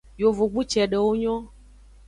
Yovogbu 0.21 0.61
cedewo 0.71 1.11
nyon. 1.21 1.43